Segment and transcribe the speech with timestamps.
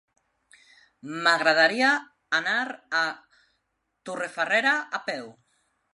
[1.27, 1.91] M'agradaria
[2.39, 2.57] anar
[3.03, 3.03] a
[4.11, 5.33] Torrefarrera a peu.